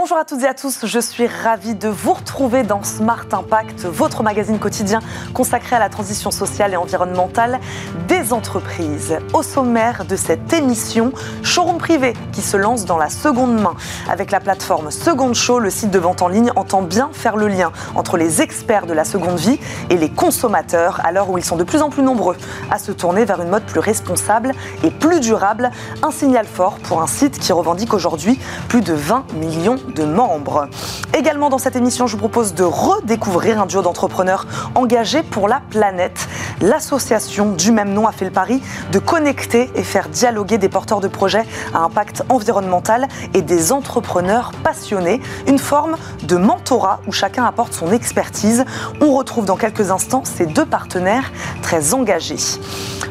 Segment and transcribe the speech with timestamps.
[0.00, 3.84] Bonjour à toutes et à tous, je suis ravie de vous retrouver dans Smart Impact,
[3.84, 5.00] votre magazine quotidien
[5.34, 7.58] consacré à la transition sociale et environnementale
[8.06, 9.18] des entreprises.
[9.32, 13.74] Au sommaire de cette émission, Showroom Privé qui se lance dans la seconde main.
[14.08, 17.48] Avec la plateforme Seconde Show, le site de vente en ligne entend bien faire le
[17.48, 19.58] lien entre les experts de la seconde vie
[19.90, 22.36] et les consommateurs à l'heure où ils sont de plus en plus nombreux
[22.70, 24.52] à se tourner vers une mode plus responsable
[24.84, 25.72] et plus durable.
[26.04, 30.68] Un signal fort pour un site qui revendique aujourd'hui plus de 20 millions de membres.
[31.16, 35.60] Également dans cette émission, je vous propose de redécouvrir un duo d'entrepreneurs engagés pour la
[35.70, 36.28] planète.
[36.60, 38.62] L'association du même nom a fait le pari
[38.92, 44.52] de connecter et faire dialoguer des porteurs de projets à impact environnemental et des entrepreneurs
[44.62, 45.20] passionnés.
[45.46, 48.64] Une forme de mentorat où chacun apporte son expertise.
[49.00, 51.32] On retrouve dans quelques instants ces deux partenaires
[51.62, 52.36] très engagés.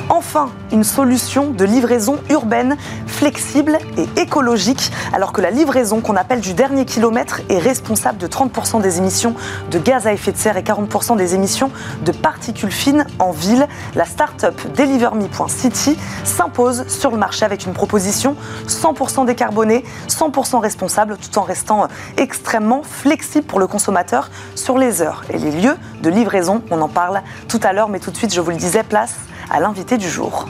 [0.10, 6.40] Enfin, une solution de livraison urbaine flexible et écologique, alors que la livraison qu'on appelle
[6.40, 9.36] du dernier kilomètre est responsable de 30% des émissions
[9.72, 11.72] de gaz à effet de serre et 40% des émissions
[12.04, 13.68] de particules fines en ville.
[13.96, 18.36] La start-up DeliverMe.city s'impose sur le marché avec une proposition
[18.68, 25.24] 100% décarbonée, 100% responsable, tout en restant extrêmement flexible pour le consommateur sur les heures
[25.30, 26.62] et les lieux de livraison.
[26.72, 29.16] On en parle tout à l'heure, mais tout de suite, je vous le disais, place
[29.50, 30.48] à l'invité du jour.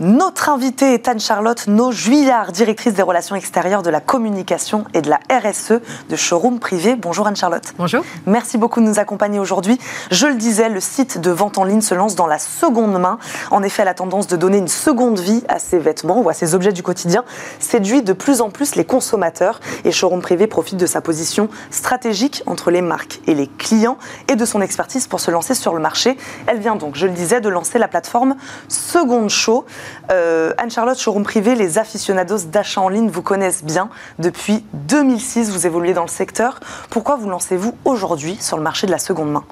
[0.00, 5.18] Notre invitée est Anne-Charlotte No-Juillard, directrice des relations extérieures de la communication et de la
[5.28, 5.72] RSE
[6.08, 6.94] de Showroom Privé.
[6.94, 7.74] Bonjour Anne-Charlotte.
[7.78, 8.04] Bonjour.
[8.24, 9.76] Merci beaucoup de nous accompagner aujourd'hui.
[10.12, 13.18] Je le disais, le site de vente en ligne se lance dans la seconde main.
[13.50, 16.54] En effet, la tendance de donner une seconde vie à ses vêtements ou à ses
[16.54, 17.24] objets du quotidien
[17.58, 22.44] séduit de plus en plus les consommateurs et Showroom Privé profite de sa position stratégique
[22.46, 25.80] entre les marques et les clients et de son expertise pour se lancer sur le
[25.80, 26.16] marché.
[26.46, 28.36] Elle vient donc, je le disais, de lancer la plateforme
[28.68, 29.64] Seconde Show.
[30.10, 33.90] Euh, Anne-Charlotte, showroom privé, les aficionados d'achat en ligne vous connaissent bien.
[34.18, 36.60] Depuis 2006, vous évoluez dans le secteur.
[36.90, 39.44] Pourquoi vous lancez-vous aujourd'hui sur le marché de la seconde main?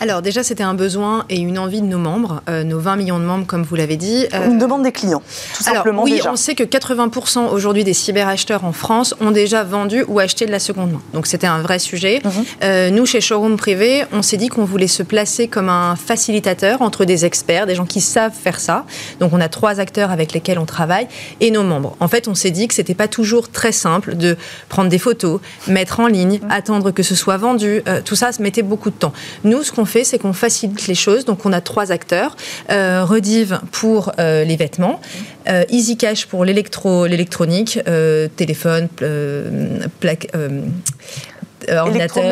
[0.00, 3.18] Alors déjà, c'était un besoin et une envie de nos membres, euh, nos 20 millions
[3.18, 4.26] de membres, comme vous l'avez dit.
[4.32, 5.22] Euh, une demande des clients,
[5.54, 6.02] tout simplement.
[6.02, 10.46] Oui, on sait que 80% aujourd'hui des cyberacheteurs en France ont déjà vendu ou acheté
[10.46, 11.02] de la seconde main.
[11.12, 12.22] Donc c'était un vrai sujet.
[12.24, 12.30] Mhm.
[12.62, 16.80] Euh, nous, chez Showroom Privé, on s'est dit qu'on voulait se placer comme un facilitateur
[16.80, 18.86] entre des experts, des gens qui savent faire ça.
[19.20, 21.08] Donc on a trois acteurs avec lesquels on travaille
[21.40, 21.94] et nos membres.
[22.00, 24.38] En fait, on s'est dit que c'était pas toujours très simple de
[24.70, 26.50] prendre des photos, mettre en ligne, mhm.
[26.50, 27.82] attendre que ce soit vendu.
[28.06, 29.12] tout ça, ça mettait beaucoup de temps.
[29.44, 31.24] Nous, ce qu'on fait, c'est qu'on facilite les choses.
[31.26, 32.36] Donc, on a trois acteurs.
[32.70, 35.00] Euh, Redive pour euh, les vêtements,
[35.48, 38.88] euh, Easy Cash pour l'électro, l'électronique, euh, téléphone,
[40.00, 40.28] plaque
[41.68, 42.24] ordinateur.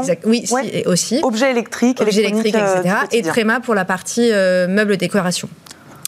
[0.00, 0.44] exact, oui,
[0.86, 1.20] aussi.
[1.22, 2.94] Objets électriques, Objets électriques, etc.
[3.12, 5.48] et Tréma pour la partie meubles décoration.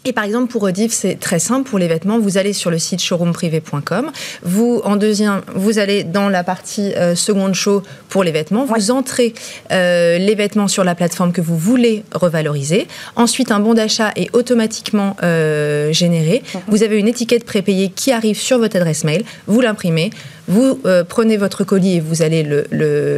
[0.04, 1.68] Et par exemple, pour Rediv, c'est très simple.
[1.68, 4.10] Pour les vêtements, vous allez sur le site showroomprivé.com.
[4.42, 8.64] Vous, en deuxième, vous allez dans la partie euh, seconde show pour les vêtements.
[8.64, 9.32] Vous entrez
[9.70, 12.88] euh, les vêtements sur la plateforme que vous voulez revaloriser.
[13.14, 16.42] Ensuite, un bon d'achat est automatiquement euh, généré.
[16.66, 19.24] Vous avez une étiquette prépayée qui arrive sur votre adresse mail.
[19.46, 20.10] Vous l'imprimez.
[20.48, 22.42] Vous euh, prenez votre colis et vous allez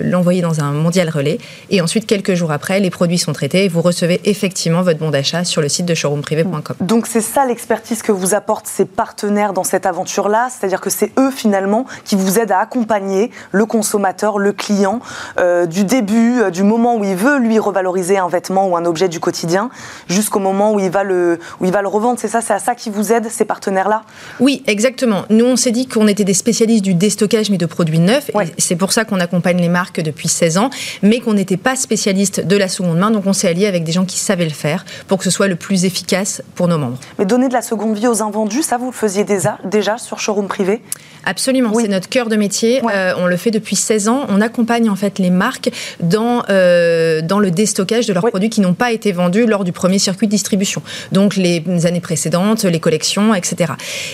[0.04, 1.38] l'envoyer dans un mondial relais.
[1.70, 5.10] Et ensuite, quelques jours après, les produits sont traités et vous recevez effectivement votre bon
[5.10, 6.76] d'achat sur le site de showroomprivé.com.
[6.80, 11.12] Donc c'est ça l'expertise que vous apportent ces partenaires dans cette aventure-là, c'est-à-dire que c'est
[11.18, 15.00] eux finalement qui vous aident à accompagner le consommateur, le client,
[15.38, 18.84] euh, du début, euh, du moment où il veut lui revaloriser un vêtement ou un
[18.84, 19.70] objet du quotidien,
[20.08, 22.18] jusqu'au moment où il va le, où il va le revendre.
[22.18, 24.02] C'est ça, c'est à ça qui vous aide ces partenaires-là?
[24.40, 25.24] Oui, exactement.
[25.30, 28.30] Nous, on s'est dit qu'on était des spécialistes du stockage, mais de produits neufs.
[28.58, 30.70] C'est pour ça qu'on accompagne les marques depuis 16 ans,
[31.02, 33.10] mais qu'on n'était pas spécialiste de la seconde main.
[33.10, 35.48] Donc on s'est allié avec des gens qui savaient le faire pour que ce soit
[35.48, 36.98] le plus efficace pour nos membres.
[37.18, 40.20] Mais donner de la seconde vie aux invendus, ça vous le faisiez déjà, déjà sur
[40.20, 40.82] showroom privé?
[41.26, 42.82] Absolument, c'est notre cœur de métier.
[42.84, 44.26] Euh, on le fait depuis 16 ans.
[44.28, 45.70] On accompagne en fait les marques
[46.00, 49.72] dans, euh, dans le déstockage de leurs produits qui n'ont pas été vendus lors du
[49.72, 50.82] premier circuit de distribution.
[51.12, 53.72] Donc les années précédentes, les collections, etc.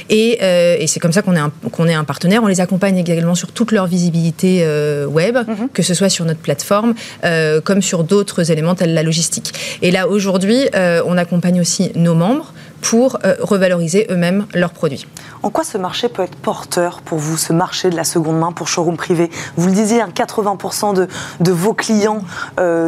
[0.08, 2.43] Et, euh, et c'est comme ça qu'on est, un, qu'on est un partenaire.
[2.44, 5.69] On les accompagne également sur toute leur visibilité euh, web, mhm.
[5.72, 6.94] que ce soit sur notre plateforme,
[7.25, 9.78] euh, comme sur d'autres éléments tels la logistique.
[9.82, 15.06] Et là, aujourd'hui, euh, on accompagne aussi nos membres pour revaloriser eux-mêmes leurs produits.
[15.42, 18.52] En quoi ce marché peut être porteur pour vous, ce marché de la seconde main
[18.52, 19.31] pour showroom privé?
[19.56, 21.06] Vous le disiez, 80% de,
[21.40, 22.22] de, vos clients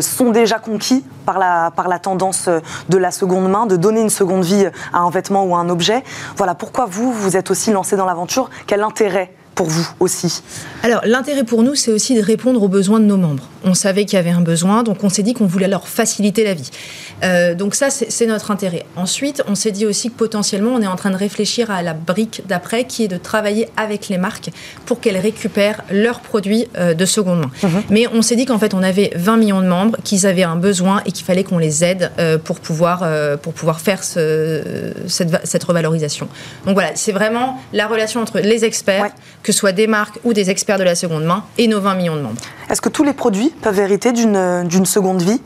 [0.01, 2.49] sont déjà conquis par la, par la tendance
[2.89, 4.65] de la seconde main, de donner une seconde vie
[4.95, 6.03] à un vêtement ou à un objet.
[6.39, 10.43] Voilà, pourquoi vous, vous êtes aussi lancé dans l'aventure Quel intérêt pour vous aussi
[10.83, 13.49] Alors l'intérêt pour nous, c'est aussi de répondre aux besoins de nos membres.
[13.65, 16.45] On savait qu'il y avait un besoin, donc on s'est dit qu'on voulait leur faciliter
[16.45, 16.71] la vie.
[17.23, 18.85] Euh, donc ça, c'est notre intérêt.
[18.97, 21.95] Ensuite, on s'est dit aussi que potentiellement, on est en train de réfléchir à la
[21.95, 24.51] brique d'après, qui est de travailler avec les marques
[24.87, 27.51] pour qu'elles récupèrent leurs produits euh, de seconde main.
[27.63, 27.83] Mhm.
[27.91, 30.57] Mais on s'est dit qu'en fait, on avait 20 millions de membres, qu'ils avaient un
[30.57, 33.05] besoin et qu'il fallait qu'on les aide euh, pour, pouvoir,
[33.39, 36.29] pour pouvoir faire ce, cette, cette, revalorisation.
[36.67, 39.11] Donc voilà, c'est vraiment la relation entre les experts,
[39.43, 41.95] que ce soit des marques ou des experts de la seconde main, et nos 20
[41.95, 42.41] millions de membres.
[42.71, 45.41] Est-ce que tous les produits peuvent hériter d'une seconde vie?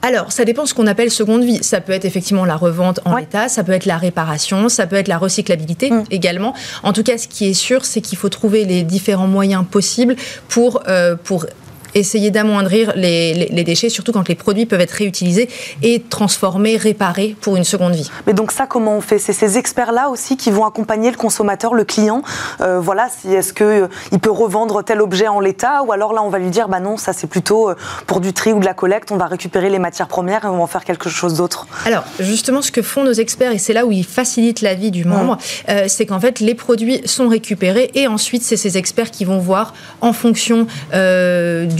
[0.00, 1.58] Alors, ça dépend de ce qu'on appelle seconde vie.
[1.62, 4.96] Ça peut être effectivement la revente en état, ça peut être la réparation, ça peut
[4.96, 6.04] être la recyclabilité mm.
[6.10, 6.54] également.
[6.84, 10.14] En tout cas, ce qui est sûr, c'est qu'il faut trouver les différents moyens possibles
[10.48, 11.46] pour, euh, pour
[11.94, 15.48] essayer d'amoindrir les, déchets, surtout quand les produits peuvent être réutilisés
[15.82, 18.10] et transformés, réparés pour une seconde vie.
[18.26, 19.18] Mais donc ça, comment on fait?
[19.18, 22.22] C'est ces experts-là aussi qui vont accompagner le consommateur, le client?
[22.60, 26.12] Euh, voilà, si est-ce que euh, il peut revendre tel objet en l'état, ou alors
[26.12, 27.74] là, on va lui dire, bah non, ça c'est plutôt euh,
[28.06, 29.10] pour du tri ou de la collecte.
[29.10, 31.66] On va récupérer les matières premières et on va en faire quelque chose d'autre.
[31.84, 34.90] Alors justement, ce que font nos experts et c'est là où ils facilitent la vie
[34.90, 35.38] du membre,
[35.86, 39.74] c'est qu'en fait les produits sont récupérés et ensuite c'est ces experts qui vont voir
[40.00, 41.77] en fonction du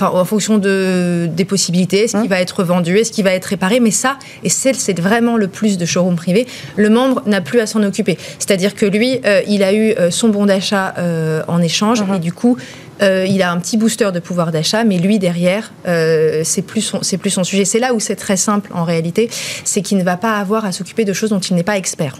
[0.00, 3.80] en fonction de, des possibilités, est-ce qui va être vendu, est-ce qui va être réparé.
[3.80, 7.66] Mais ça, et c'est vraiment le plus de showroom privé, le membre n'a plus à
[7.66, 8.18] s'en occuper.
[8.38, 12.14] C'est-à-dire que lui, euh, il a eu euh, son bon d'achat euh, en échange mhm.
[12.14, 12.56] et du coup,
[13.00, 17.18] il a un petit booster de pouvoir d'achat, mais lui derrière, c'est plus son, c'est
[17.18, 17.66] plus son sujet.
[17.66, 19.28] C'est là où c'est très simple en réalité,
[19.64, 22.16] c'est qu'il ne va pas avoir à s'occuper de choses dont il n'est pas expert.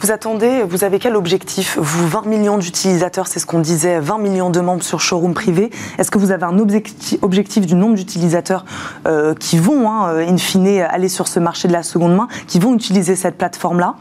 [0.00, 4.18] Vous attendez, vous avez quel objectif Vous, 20 millions d'utilisateurs, c'est ce qu'on disait, 20
[4.18, 5.70] millions de membres sur showroom privé.
[5.98, 8.64] Est-ce que vous avez un objectif, du nombre d'utilisateurs
[9.08, 12.60] euh, qui vont, hein, in fine, aller sur ce marché de la seconde main, qui
[12.60, 13.96] vont utiliser cette plateforme-là?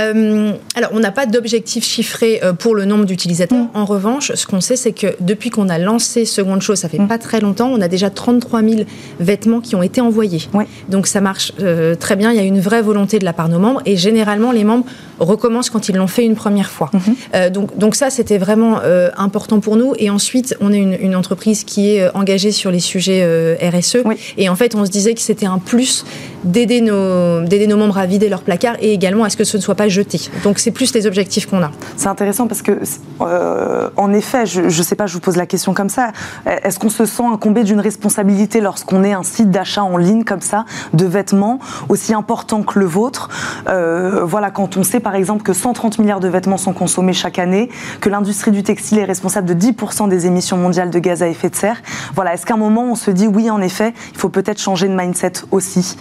[0.00, 3.58] Euh, alors, on n'a pas d'objectif chiffré euh, pour le nombre d'utilisateurs.
[3.58, 3.68] Mm.
[3.74, 6.98] En revanche, ce qu'on sait, c'est que depuis qu'on a lancé Seconde Chose, ça fait
[6.98, 7.08] mm.
[7.08, 8.82] pas très longtemps, on a déjà 33 000
[9.18, 10.42] vêtements qui ont été envoyés.
[10.88, 12.30] Donc, ça marche euh, très bien.
[12.30, 13.82] Il y a une vraie volonté de la part de nos membres.
[13.86, 14.84] Et généralement, les membres
[15.18, 16.90] recommencent quand ils l'ont fait une première fois.
[16.94, 17.50] Mm-hmm.
[17.50, 18.80] donc, donc, ça, c'était vraiment
[19.16, 19.94] important pour nous.
[19.98, 23.98] Et ensuite, on est une, entreprise qui est engagée sur les sujets RSE.
[24.38, 26.04] Et en fait, on se disait que c'était un plus
[26.44, 29.62] d'aider nos, nos membres à vider leur placard et également à ce que ce ne
[29.62, 29.89] soit pas
[30.42, 31.70] Donc c'est plus les objectifs qu'on a.
[31.96, 32.80] C'est intéressant parce que,
[33.20, 36.12] euh, en effet, je ne sais pas, je vous pose la question comme ça,
[36.46, 40.40] est-ce qu'on se sent incombé d'une responsabilité lorsqu'on est un site d'achat en ligne comme
[40.40, 41.58] ça, de vêtements
[41.88, 43.28] aussi important que le vôtre?
[43.68, 47.38] Euh, Voilà, quand on sait par exemple que 130 milliards de vêtements sont consommés chaque
[47.38, 47.68] année,
[48.00, 51.50] que l'industrie du textile est responsable de 10% des émissions mondiales de gaz à effet
[51.50, 51.82] de serre,
[52.14, 54.88] voilà, est-ce qu'à un moment on se dit oui, en effet, il faut peut-être changer
[54.88, 55.96] de mindset aussi?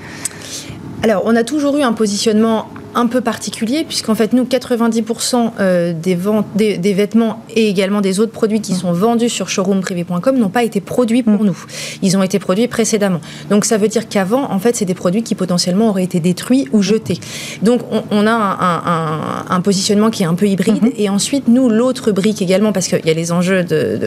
[1.02, 5.94] Alors, on a toujours eu un positionnement un peu particulier, puisqu'en fait, nous, 90% euh,
[5.94, 10.50] des, ventes, des, vêtements et également des autres produits qui sont vendus sur showroomprivé.com n'ont
[10.50, 11.46] pas été produits pour mm.
[11.46, 11.66] nous.
[12.02, 13.22] Ils ont été produits précédemment.
[13.50, 16.68] Donc, ça veut dire qu'avant, en fait, c'est des produits qui potentiellement auraient été détruits
[16.72, 17.20] ou jetés.
[17.62, 17.82] Donc,
[18.12, 20.82] on, a un, positionnement qui est un peu hybride.
[20.82, 20.94] Mm-hmm.
[20.98, 24.00] Et ensuite, nous, l'autre brique également, parce qu'il y a les enjeux de,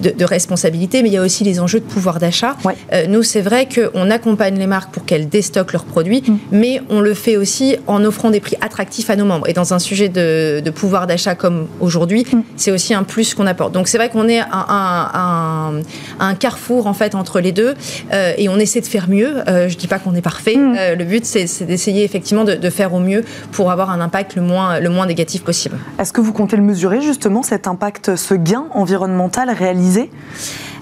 [0.00, 2.56] de, responsabilité, mais il y a aussi les enjeux de pouvoir d'achat.
[2.92, 6.36] Euh, nous, c'est vrai qu'on accompagne les marques pour qu'elles déstockent leurs produits, mm.
[6.52, 9.48] mais on le fait aussi en offrant des prix attractifs à nos membres.
[9.48, 12.42] Et dans un sujet de, pouvoir d'achat comme aujourd'hui, mm.
[12.56, 13.72] c'est aussi un plus qu'on apporte.
[13.72, 15.80] Donc c'est vrai qu'on est un,
[16.18, 17.74] un, carrefour en fait entre les deux
[18.12, 19.48] euh, et on essaie de faire mieux.
[19.48, 20.56] Euh, je dis pas qu'on est parfait.
[20.56, 20.76] Mm.
[20.78, 24.36] Euh, le but c'est d'essayer effectivement de, de, faire au mieux pour avoir un impact
[24.36, 25.76] le moins, le moins négatif possible.
[25.98, 30.10] Est-ce que vous comptez le mesurer justement cet impact, ce gain environnemental réalisé?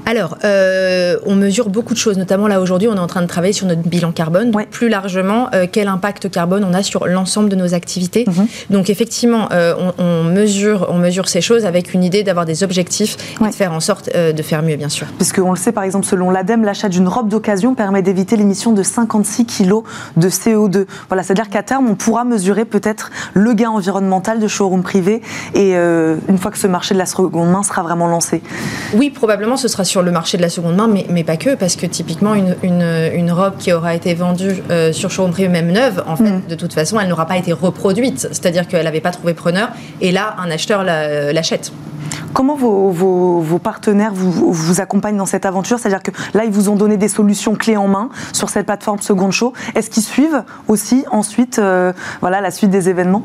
[0.06, 3.26] Alors, euh, on mesure beaucoup de choses, notamment là aujourd'hui, on est en train de
[3.26, 4.52] travailler sur notre bilan carbone.
[4.70, 8.24] Plus largement, euh, quel impact carbone on a sur l'ensemble de nos activités.
[8.26, 8.46] Mhm.
[8.70, 13.16] Donc, effectivement, euh, on, mesure, on mesure ces choses avec une idée d'avoir des objectifs
[13.40, 15.06] et de faire en sorte de faire mieux, bien sûr.
[15.16, 18.82] Puisqu'on le sait, par exemple, selon l'ADEME, l'achat d'une robe d'occasion permet d'éviter l'émission de
[18.82, 19.82] 56 kg
[20.16, 20.86] de CO2.
[21.08, 25.22] Voilà, c'est-à-dire qu'à terme, on pourra mesurer peut-être le gain environnemental de showroom privé
[25.54, 28.42] et une fois que ce marché de la seconde main sera vraiment lancé.
[28.94, 31.54] Oui, probablement, ce sera sur le marché de la seconde main, mais, mais pas que,
[31.54, 35.72] parce que typiquement, une, une, robe qui aura été vendue euh, sur showroom privé, même
[35.72, 36.42] neuve, en fait, mm.
[36.48, 38.20] de toute façon, elle n'aura pas été reproduite.
[38.30, 39.68] C'est-à-dire qu'elle n'avait pas trouvé preneur,
[40.00, 41.72] et là, un acheteur l'achète.
[42.32, 45.78] Comment vos, partenaires vous, vous, accompagnent dans cette aventure?
[45.78, 49.00] C'est-à-dire que là, ils vous ont donné des solutions clés en main sur cette plateforme
[49.00, 49.52] Second Show.
[49.74, 53.24] Est-ce qu'ils suivent aussi ensuite euh, voilà, la suite des événements?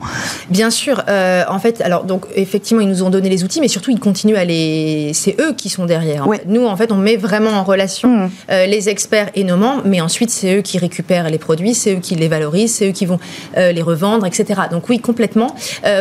[0.49, 1.03] Bien sûr.
[1.07, 3.99] Euh, en fait, alors donc effectivement, ils nous ont donné les outils, mais surtout ils
[3.99, 5.11] continuent à les.
[5.13, 6.27] C'est eux qui sont derrière.
[6.47, 8.29] Nous, en fait, on met vraiment en relation mmh.
[8.51, 11.95] euh, les experts et nos membres, mais ensuite c'est eux qui récupèrent les produits, c'est
[11.95, 13.19] eux qui les valorisent, c'est eux qui vont
[13.55, 14.61] les revendre, etc.
[14.71, 15.55] Donc oui, complètement.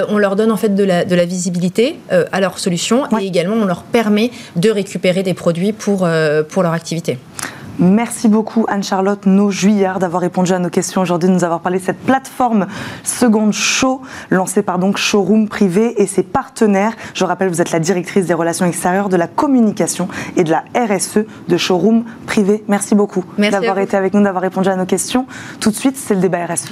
[0.09, 3.57] on leur donne en fait de la, de la visibilité à leurs solutions et également
[3.57, 6.09] on leur permet de récupérer des produits pour,
[6.49, 7.19] pour leur activité.
[7.81, 11.81] Merci beaucoup Anne-Charlotte No Juillard d'avoir répondu à nos questions aujourd'hui, de nous avoir parlé
[11.81, 12.69] de cette plateforme
[13.03, 16.93] Seconde Show lancée par donc Showroom Privé et ses partenaires.
[17.15, 20.63] Je rappelle, vous êtes la directrice des relations extérieures, de la communication et de la
[20.77, 22.63] RSE de Showroom Privé.
[22.69, 25.27] Merci beaucoup d'avoir été avec nous, d'avoir répondu à nos questions.
[25.59, 26.69] Tout de suite, c'est le débat RSE.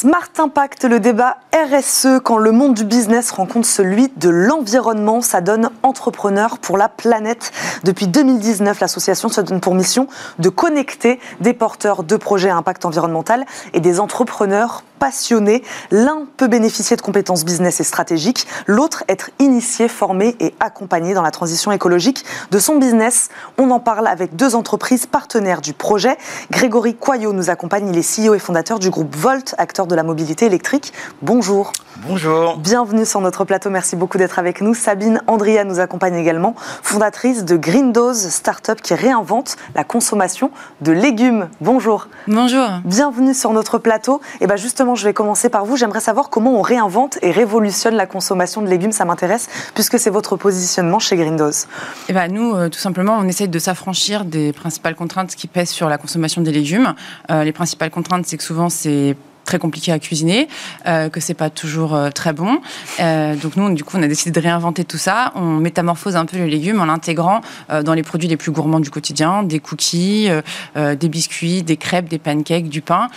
[0.00, 5.42] Smart Impact, le débat RSE, quand le monde du business rencontre celui de l'environnement, ça
[5.42, 7.52] donne entrepreneur pour la planète.
[7.84, 10.06] Depuis 2019, l'association se donne pour mission
[10.38, 15.64] de connecter des porteurs de projets à impact environnemental et des entrepreneurs passionnés.
[15.90, 21.22] L'un peut bénéficier de compétences business et stratégiques, l'autre être initié, formé et accompagné dans
[21.22, 23.30] la transition écologique de son business.
[23.58, 26.16] On en parle avec deux entreprises partenaires du projet.
[26.50, 30.02] Grégory Coyot nous accompagne, il est CEO et fondateur du groupe Volt, acteur de la
[30.02, 30.92] mobilité électrique.
[31.20, 31.72] Bonjour.
[32.06, 32.56] Bonjour.
[32.56, 34.72] Bienvenue sur notre plateau, merci beaucoup d'être avec nous.
[34.72, 40.92] Sabine Andria nous accompagne également, fondatrice de Green Dose, start-up qui réinvente la consommation de
[40.92, 41.48] légumes.
[41.60, 42.08] Bonjour.
[42.26, 42.68] Bonjour.
[42.84, 44.22] Bienvenue sur notre plateau.
[44.40, 45.76] Et bien justement, je vais commencer par vous.
[45.76, 50.10] J'aimerais savoir comment on réinvente et révolutionne la consommation de légumes, ça m'intéresse, puisque c'est
[50.10, 51.66] votre positionnement chez Green Dose.
[52.08, 55.70] Et ben nous, euh, tout simplement, on essaye de s'affranchir des principales contraintes qui pèsent
[55.70, 56.94] sur la consommation des légumes.
[57.30, 59.16] Euh, les principales contraintes, c'est que souvent, c'est
[59.50, 60.46] très compliqué à cuisiner,
[60.86, 62.60] euh, que c'est pas toujours euh, très bon.
[63.00, 65.32] Euh, donc nous, du coup, on a décidé de réinventer tout ça.
[65.34, 68.90] On métamorphose un peu le légume en l'intégrant dans les produits les plus gourmands du
[68.90, 70.28] quotidien, des cookies,
[70.76, 73.08] des biscuits, des crêpes, des pancakes, du pain.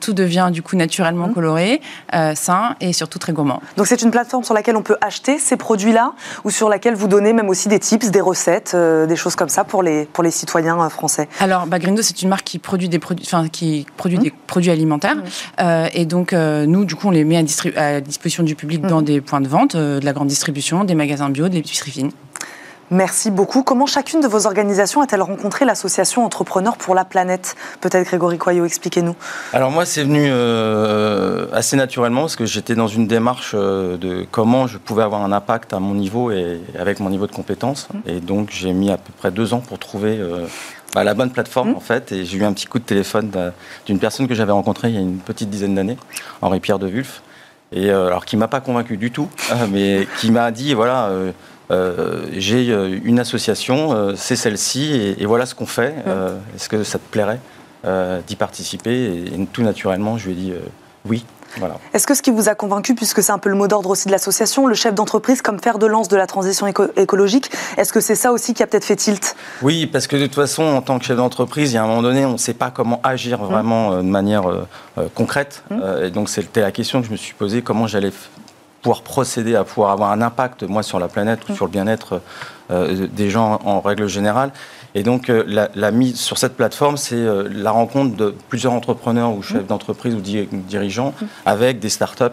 [0.00, 1.34] tout devient du coup naturellement mmh.
[1.34, 1.80] coloré,
[2.34, 3.60] sain et surtout très gourmand.
[3.76, 7.08] Donc c'est une plateforme sur laquelle on peut acheter ces produits-là ou sur laquelle vous
[7.08, 10.30] donnez même aussi des tips, des recettes, des choses comme ça pour les, pour les
[10.30, 11.28] citoyens français?
[11.40, 14.22] Alors, bah, Grindo, c'est une marque qui produit des produits, enfin qui produit mmh.
[14.22, 15.16] des produits alimentaires.
[15.16, 15.62] Mmh.
[15.68, 17.36] Euh, et donc, euh, nous, du coup, on les met
[17.76, 19.04] à, disposition du public dans mm.
[19.04, 22.10] des points de vente, euh, de la grande distribution, des magasins bio, des épiceries fines.
[22.90, 23.62] Merci beaucoup.
[23.62, 27.54] Comment chacune de vos organisations a-t-elle rencontré l'association Entrepreneurs pour la planète?
[27.82, 29.14] Peut-être Grégory Coyot, expliquez-nous.
[29.52, 30.32] Alors moi, c'est venu
[31.52, 35.74] assez naturellement parce que j'étais dans une démarche de comment je pouvais avoir un impact
[35.74, 37.88] à mon niveau et avec mon niveau de compétence.
[37.92, 37.98] Mm.
[38.08, 40.18] Et donc j'ai mis à peu près deux ans pour trouver
[40.94, 41.76] bah, la bonne plateforme, mmh.
[41.76, 42.12] en fait.
[42.12, 43.30] Et j'ai eu un petit coup de téléphone
[43.86, 45.98] d'une personne que j'avais rencontrée il y a une petite dizaine d'années,
[46.42, 47.22] Henri-Pierre de Wulf.
[47.72, 51.10] Et euh, alors, qui m'a pas convaincu du tout, euh, mais qui m'a dit voilà,
[51.70, 52.72] euh, j'ai
[53.04, 55.90] une association, c'est celle-ci, et, voilà ce qu'on fait.
[55.90, 56.56] Mmh.
[56.56, 57.40] Est-ce que ça te plairait
[58.26, 59.24] d'y participer?
[59.26, 60.52] Et, tout naturellement, je lui ai dit
[61.04, 61.24] oui.
[61.92, 64.06] Est-ce que ce qui vous a convaincu, puisque c'est un peu le mot d'ordre aussi
[64.06, 68.00] de l'association, le chef d'entreprise comme fer de lance de la transition écologique, est-ce que
[68.00, 69.36] c'est ça aussi qui a peut-être fait tilt?
[69.62, 71.86] Oui, parce que de toute façon, en tant que chef d'entreprise, il y a un
[71.86, 73.46] moment donné, on ne sait pas comment agir mmh.
[73.46, 74.66] vraiment euh, de manière euh,
[74.98, 75.62] euh, concrète.
[75.70, 76.04] Mmh.
[76.04, 78.12] et donc c'était la question que je me suis posée, comment j'allais
[78.82, 81.56] pouvoir procéder à pouvoir avoir un impact, moi, sur la planète ou mmh.
[81.56, 82.20] sur le bien-être
[82.70, 84.52] des gens en règle générale.
[84.94, 89.32] Et donc, euh, la, mise sur cette plateforme, c'est euh, la rencontre de plusieurs entrepreneurs
[89.32, 89.66] ou chefs mmh.
[89.66, 91.24] d'entreprise ou dirigeants mmh.
[91.46, 92.24] avec des startups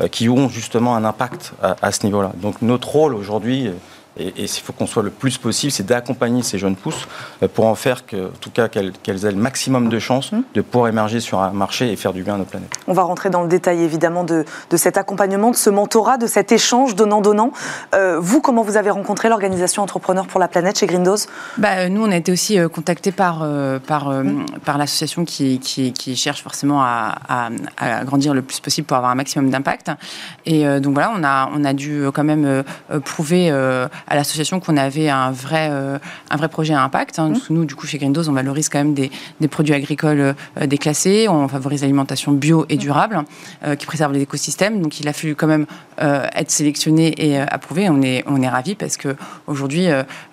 [0.00, 2.32] euh, qui ont justement un impact à ce niveau-là.
[2.36, 3.70] Donc, notre rôle aujourd'hui,
[4.16, 7.08] et, il faut qu'on soit le plus possible, c'est d'accompagner ces jeunes pousses
[7.42, 8.92] euh, pour en faire que, en tout cas qu'elles
[9.26, 10.42] aient le maximum de chances mmh.
[10.54, 12.72] de pouvoir émerger sur un marché et faire du bien à nos planètes.
[12.86, 14.44] On va rentrer dans le détail évidemment de,
[14.76, 17.52] cet accompagnement, de ce mentorat, de cet échange donnant-donnant.
[17.94, 21.26] Euh, vous, comment vous avez rencontré l'organisation Entrepreneurs pour la planète chez Grindos?
[21.58, 23.46] Bah, euh, Nous, on a été aussi contactés par,
[23.86, 24.46] par, mmh.
[24.64, 27.16] par l'association qui, qui, cherche forcément à,
[27.78, 29.90] à, grandir le plus possible pour avoir un maximum d'impact.
[30.46, 32.62] Et donc voilà, on a, on a dû quand même
[33.04, 33.50] prouver
[34.06, 35.98] à l'association qu'on avait un vrai, euh,
[36.30, 37.18] un vrai projet à impact.
[37.18, 37.30] Hein.
[37.30, 37.38] Mmh.
[37.50, 41.26] Nous, du coup, chez Green on valorise quand même des, des produits agricoles euh, déclassés,
[41.28, 42.78] on favorise l'alimentation bio et mmh.
[42.78, 43.24] durable,
[43.64, 44.80] euh, qui préserve les écosystèmes.
[44.80, 45.66] Donc, il a fallu quand même
[45.98, 47.88] être sélectionné et approuvé.
[47.88, 49.86] On est, on est ravis parce qu'aujourd'hui,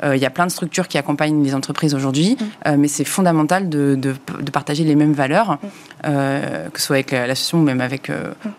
[0.03, 2.35] il y a plein de structures qui accompagnent les entreprises aujourd'hui,
[2.65, 2.75] mmh.
[2.77, 5.59] mais c'est fondamental de, de, de, partager les mêmes valeurs,
[6.03, 8.11] que ce soit avec l'association ou même avec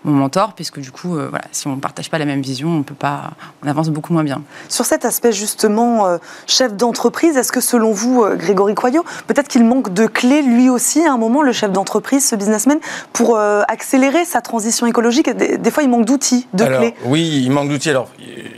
[0.04, 2.82] mon mentor, puisque du coup, voilà, si on ne partage pas la même vision, on
[2.84, 3.32] peut pas,
[3.64, 4.42] on avance beaucoup moins bien.
[4.68, 9.04] Sur cette cet aspect justement euh, chef d'entreprise, est-ce que selon vous, euh, Grégory Coyot,
[9.26, 12.78] peut-être qu'il manque de clés lui aussi à un moment, le chef d'entreprise, ce businessman,
[13.12, 15.28] pour accélérer sa transition écologique?
[15.30, 16.94] Des, fois, il manque d'outils, de clés.
[17.04, 17.90] Oui, il manque d'outils.
[17.90, 18.08] Alors,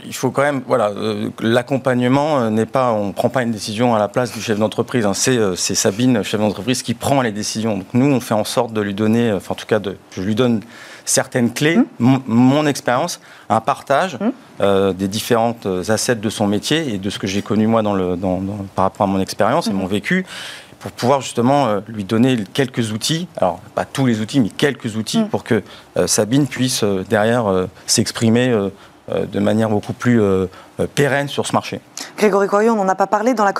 [0.05, 0.91] il faut quand même, voilà,
[1.39, 5.05] l'accompagnement n'est pas, on ne prend pas une décision à la place du chef d'entreprise.
[5.05, 5.13] Hein.
[5.13, 7.77] C'est Sabine, chef d'entreprise, qui prend les décisions.
[7.77, 10.21] Donc nous, on fait en sorte de lui donner, enfin en tout cas, de, je
[10.21, 10.61] lui donne
[11.05, 12.17] certaines clés, mmh.
[12.27, 13.19] mon, expérience,
[13.49, 14.29] un partage mmh.
[14.61, 17.93] euh, des différentes assets de son métier et de ce que j'ai connu moi dans
[17.93, 18.41] le, dans,
[18.75, 19.77] par rapport à mon expérience et mmh.
[19.77, 20.25] mon vécu
[20.79, 24.97] pour pouvoir justement euh, lui donner quelques outils, alors pas tous les outils, mais quelques
[24.97, 25.63] outils pour que
[25.97, 27.45] euh, Sabine puisse derrière
[27.85, 28.53] s'exprimer
[29.09, 30.19] de manière beaucoup plus
[30.95, 31.79] pérenne sur ce marché.
[32.17, 33.51] Grégory Corio, on n'en a pas parlé dans la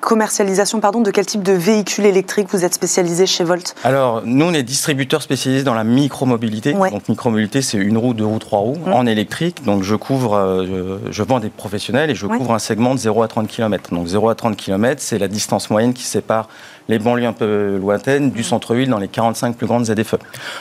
[0.00, 3.74] commercialisation pardon, de quel type de véhicule électrique vous êtes spécialisé chez Volt?
[3.82, 6.74] Alors, nous, on est distributeur spécialisé dans la micromobilité.
[6.74, 8.92] mobilité Donc, micromobilité, c'est une roue, deux roues, trois roues mmh.
[8.92, 9.64] en électrique.
[9.64, 13.22] Donc, je couvre, euh, je, vends des professionnels et je couvre un segment de 0
[13.22, 13.94] à 30 km.
[13.94, 16.48] Donc, 0 à 30 km, c'est la distance moyenne qui sépare
[16.88, 20.16] les banlieues un peu lointaines du centre-ville dans les 45 plus grandes ZFE.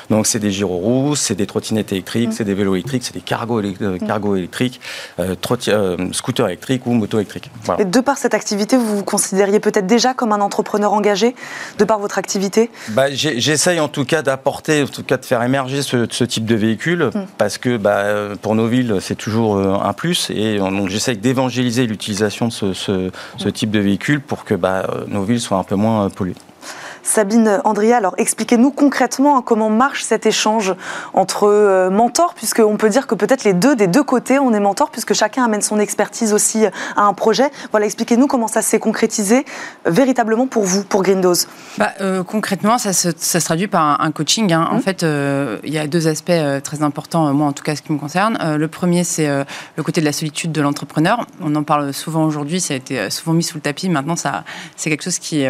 [0.10, 3.60] Donc, c'est des gyroroues, c'est des trottinettes électriques, c'est des vélos électriques, c'est des cargos,
[3.60, 4.80] euh, électriques,
[5.20, 5.36] euh,
[5.68, 7.52] euh, scooters électriques ou motos électriques.
[7.80, 11.36] Et de par cette activité, vous vous considériez peut-être déjà comme un entrepreneur engagé,
[11.78, 12.70] de par votre activité?
[12.90, 16.56] Bah, J'essaye en tout cas d'apporter, en tout cas de faire émerger ce, type de
[16.56, 17.26] véhicule, hmm.
[17.38, 18.06] parce que bah,
[18.42, 20.30] pour nos villes, c'est toujours un plus.
[20.30, 25.24] Et donc j'essaye d'évangéliser l'utilisation de ce, ce, type de véhicule pour que bah, nos
[25.24, 26.36] villes soient un peu moins polluées.
[27.04, 30.74] Sabine Andria, alors expliquez-nous concrètement comment marche cet échange
[31.14, 34.60] entre euh, mentors, puisqu'on peut dire que peut-être les deux, des deux côtés, on est
[34.60, 37.52] mentors, puisque chacun amène son expertise aussi à un projet.
[37.72, 39.46] Voilà, expliquez-nous comment ça s'est concrétisé
[39.86, 41.48] véritablement pour vous, pour Grindos.
[41.78, 44.54] Bah, euh, concrètement, ça se, traduit par un, coaching.
[44.54, 44.68] Hein.
[44.72, 44.82] En mmh.
[44.82, 46.32] fait, euh, il y a deux aspects
[46.64, 48.38] très importants, moi en tout cas, ce qui me concerne.
[48.58, 51.26] le premier, c'est le côté de la solitude de l'entrepreneur.
[51.42, 53.90] On en parle souvent aujourd'hui, ça a été souvent mis sous le tapis.
[53.90, 54.44] Maintenant, ça,
[54.76, 55.46] c'est quelque chose qui,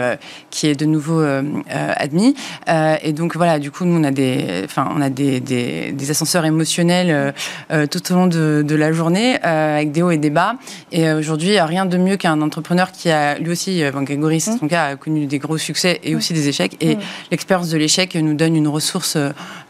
[0.50, 2.36] qui est de nouveau euh, admis.
[2.70, 6.12] Euh, et donc voilà, du coup, nous on a des, enfin, on a des, des,
[6.12, 7.34] ascenseurs émotionnels
[7.72, 10.56] euh, tout au long de, de la journée avec des hauts et des bas.
[10.92, 14.86] Et aujourd'hui, rien de mieux qu'un entrepreneur qui a lui aussi, Grégory, c'est son cas,
[14.86, 16.78] a connu des gros succès et aussi des échecs.
[16.82, 16.98] Et
[17.32, 19.18] l'expérience de l'échec nous donne une ressource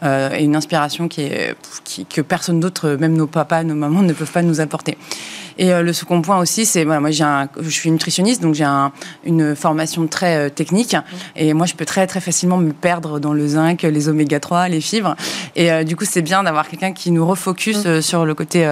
[0.02, 1.54] et une inspiration qui est,
[1.84, 4.98] qui, que personne d'autre, même nos papas, nos mamans, ne peuvent pas nous apporter.
[5.58, 7.24] Et le second point aussi, c'est voilà, moi j'ai
[7.60, 8.92] je suis nutritionniste, donc j'ai un,
[9.24, 10.96] une formation très technique.
[11.36, 14.68] Et moi, je peux très très facilement me perdre dans le zinc, les oméga 3,
[14.68, 15.16] les fibres.
[15.56, 17.88] Et euh, du coup, c'est bien d'avoir quelqu'un qui nous refocus mm.
[17.88, 18.66] euh, sur le côté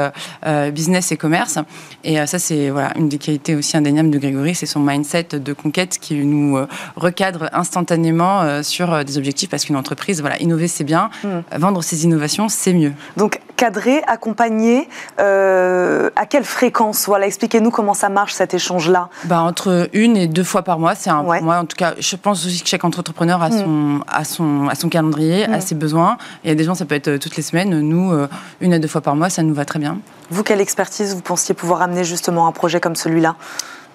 [0.44, 1.58] euh, business et commerce.
[2.04, 5.52] Et ça, c'est voilà une des qualités aussi indéniables de Grégory, c'est son mindset de
[5.52, 6.58] conquête qui nous
[6.97, 11.58] recadre instantanément sur des objectifs parce qu'une entreprise, voilà, innover c'est bien, mm.
[11.58, 12.92] vendre ses innovations c'est mieux.
[13.16, 14.88] Donc cadrer, accompagner,
[15.19, 17.06] à quelle fréquence?
[17.06, 19.08] Voilà, expliquez-nous comment ça marche cet échange-là.
[19.25, 21.23] Bah, entre une et deux fois par mois, c'est un.
[21.23, 23.52] Moi, en tout cas, je pense aussi que chaque entrepreneur a mm.
[23.52, 25.60] son, à son, à son calendrier, à mm.
[25.60, 26.19] ses besoins.
[26.45, 27.80] Il y a des gens, ça peut être euh, toutes les semaines.
[27.80, 28.28] Nous, euh,
[28.60, 29.99] une à deux fois par mois, ça nous va très bien.
[30.30, 33.36] Vous, quelle expertise vous pensiez pouvoir amener justement un projet comme celui-là?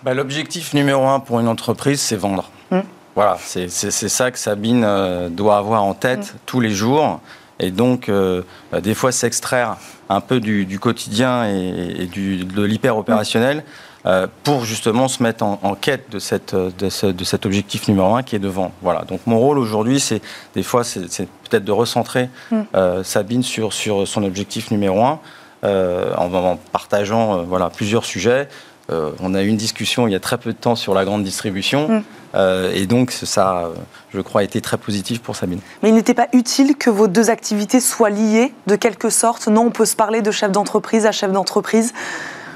[0.03, 2.49] Bah, L'objectif numéro un pour une entreprise, c'est vendre.
[2.71, 2.79] Mm.
[3.15, 7.19] Voilà, c'est ça que Sabine euh, doit avoir en tête tous les jours.
[7.59, 8.11] Et donc,
[8.71, 9.77] bah, des fois, s'extraire
[10.09, 13.63] un peu du, quotidien et, du, de l'hyper opérationnel
[14.05, 18.37] euh, pour justement se mettre en, quête de, cette, de, cet objectif numéro un qui
[18.37, 18.71] est de vendre.
[18.81, 19.01] Voilà.
[19.01, 20.21] Donc mon rôle aujourd'hui, c'est
[20.55, 22.61] des fois, c'est peut-être de recentrer mm.
[22.75, 25.19] euh, Sabine sur, sur son objectif numéro un
[25.65, 28.47] euh, en, partageant voilà, plusieurs sujets.
[28.89, 31.23] on a eu une discussion il y a très peu de temps sur la grande
[31.23, 31.89] distribution.
[31.89, 32.03] Mm.
[32.35, 33.69] Et donc, ça,
[34.13, 35.59] je crois, a été très positif pour Sabine.
[35.81, 39.47] Mais il n'était pas utile que vos deux activités soient liées de quelque sorte?
[39.47, 41.93] Non, on peut se parler de chef d'entreprise à chef d'entreprise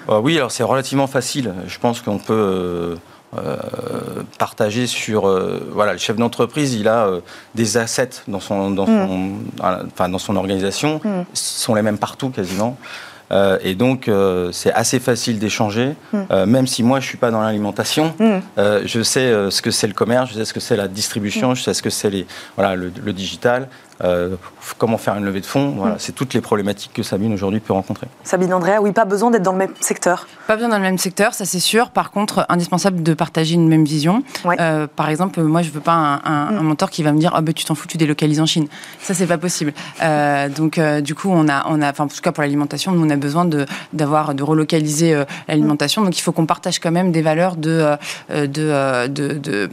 [0.09, 1.53] euh, oui, alors c'est relativement facile.
[1.67, 2.95] Je pense qu'on peut euh,
[3.37, 3.57] euh,
[4.37, 5.21] partager sur
[5.71, 7.09] voilà le chef d'entreprise il a
[7.55, 9.43] des assets dans son dans son, mm.
[9.93, 11.23] enfin, dans son organisation mm.
[11.33, 12.77] sont les mêmes partout quasiment
[13.63, 14.09] et donc
[14.51, 16.45] c'est assez facile d'échanger mm.
[16.45, 18.13] même si moi je suis pas dans l'alimentation.
[18.57, 21.63] Je sais ce que c'est le commerce je sais ce que c'est la distribution je
[21.63, 23.67] sais ce que c'est les voilà le, le digital
[24.03, 24.35] euh,
[24.77, 25.73] comment faire une levée de fonds.
[25.77, 25.99] Voilà, mm.
[25.99, 28.07] C'est toutes les problématiques que Sabine aujourd'hui peut rencontrer.
[28.23, 30.27] Sabine Andrea, oui, pas besoin d'être dans le même secteur.
[30.47, 31.91] Pas besoin dans le même secteur, ça c'est sûr.
[31.91, 34.23] Par contre, indispensable de partager une même vision.
[34.45, 36.61] Euh, par exemple, moi je veux pas un, mm.
[36.61, 38.67] mentor qui va me dire oh, ben, tu t'en fous, tu délocalises en Chine.
[39.01, 39.73] Ça c'est pas possible.
[40.01, 43.09] Euh, donc du coup, on a, on a, en tout cas pour l'alimentation, nous on
[43.09, 46.03] a besoin de d'avoir de relocaliser l'alimentation.
[46.03, 47.95] Donc il faut qu'on partage quand même des valeurs de
[48.29, 49.69] de, de,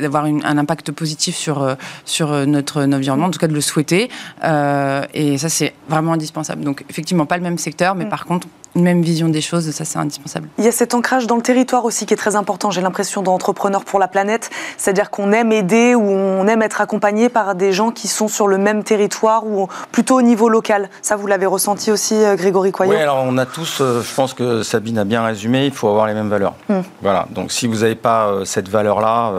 [0.00, 4.08] d'avoir un impact positif sur sur notre environnement, en tout cas de le souhaiter.
[4.44, 6.62] Euh, et ça, c'est vraiment indispensable.
[6.64, 8.10] Donc, effectivement, pas le même secteur, mais mm.
[8.10, 10.48] par contre, une même vision des choses, ça c'est indispensable.
[10.58, 13.22] Il y a cet ancrage dans le territoire aussi qui est très important, j'ai l'impression,
[13.22, 17.72] d'entrepreneurs pour la planète, c'est-à-dire qu'on aime aider ou on aime être accompagné par des
[17.72, 20.90] gens qui sont sur le même territoire ou plutôt au niveau local.
[21.00, 24.14] Ça, vous l'avez ressenti aussi, euh, Grégory Coyot Oui, alors on a tous, euh, je
[24.14, 26.54] pense que Sabine a bien résumé, il faut avoir les mêmes valeurs.
[26.68, 26.82] Hmm.
[27.00, 29.32] Voilà, donc si vous n'avez pas euh, cette valeur-là,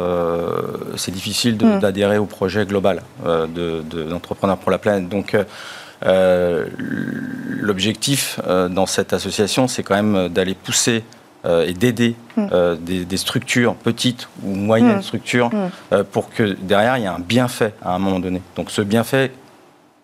[0.96, 1.80] c'est difficile hmm.
[1.80, 5.08] d'adhérer au projet global d'entrepreneurs de, pour la planète.
[5.10, 5.44] Donc, euh,
[7.68, 11.04] l'objectif euh, dans cette association, c'est quand même d'aller pousser
[11.46, 12.48] euh, et d'aider mm.
[12.82, 15.04] des, structures petites ou moyennes mm.
[15.04, 16.04] structures mm.
[16.12, 18.42] pour que derrière il y ait un bienfait à un moment donné.
[18.56, 19.32] Donc ce bienfait,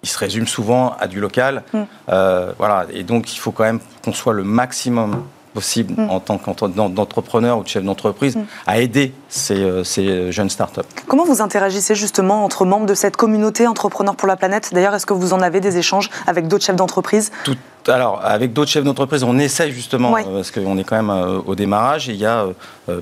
[0.03, 1.63] il se résume souvent à du local.
[2.07, 5.23] voilà, et donc il faut quand même qu'on soit le maximum
[5.53, 6.09] possible mm.
[6.09, 8.45] en tant qu'entrepreneur ou de chef d'entreprise mm.
[8.67, 10.81] à aider ces, euh, ces, jeunes startups.
[11.07, 14.71] Comment vous interagissez justement entre membres de cette communauté Entrepreneurs pour la planète?
[14.73, 17.31] D'ailleurs, est-ce que vous en avez des échanges avec d'autres chefs d'entreprise?
[17.43, 17.55] Tout,
[17.87, 21.39] alors, avec d'autres chefs d'entreprise, on essaye justement, euh, parce qu'on est quand même euh,
[21.45, 22.45] au démarrage, et il y a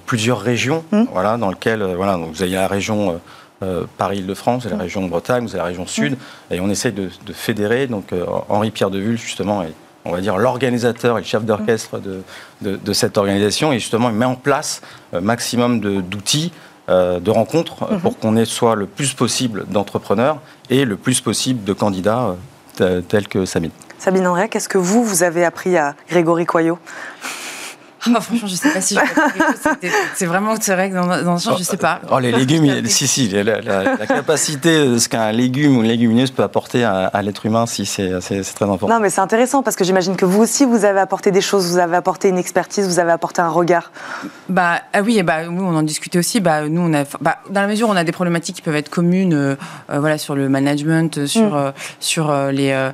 [0.05, 1.03] plusieurs régions mm.
[1.11, 3.19] voilà, dans lesquelles, voilà, donc vous avez la région
[3.97, 6.17] Paris-Île-de-France, la région de Bretagne, vous avez la région Sud,
[6.49, 7.85] et on essaye de, de fédérer.
[7.85, 8.11] Donc,
[8.49, 9.73] Henri-Pierre Devule, justement, est
[10.05, 12.23] on va dire, l'organisateur et le chef d'orchestre de,
[12.61, 13.71] de, cette organisation.
[13.71, 14.81] Et justement, il met en place
[15.13, 16.51] un euh, maximum d'outils,
[16.89, 18.01] euh, de, rencontres, euh, mhm.
[18.01, 22.35] pour qu'on ait soit le plus possible d'entrepreneurs et le plus possible de candidats
[23.09, 23.71] tels que Sabine.
[23.99, 26.79] Sabine André, qu'est-ce que vous, vous avez appris à Grégory Coyot?
[28.05, 28.97] Ah, franchement, je sais pas si
[30.15, 32.01] c'est vraiment c'est vrai que dans, dans ce sens, je sais pas.
[32.11, 36.31] Oh, les légumes, si si, la, la, capacité de ce qu'un légume ou une légumineuse
[36.31, 38.89] peut apporter à, l'être humain, si c'est très important.
[38.89, 41.67] Non, mais c'est intéressant parce que j'imagine que vous aussi, vous avez apporté des choses,
[41.67, 43.91] vous avez apporté une expertise, vous avez apporté un regard.
[44.49, 46.39] Bah ah oui, bah nous on en discutait aussi.
[46.39, 48.75] Bah nous on a, bah, dans la mesure où on a des problématiques qui peuvent
[48.75, 49.55] être communes, euh,
[49.89, 51.53] euh, voilà sur le management, sur mm.
[51.53, 52.91] euh, sur les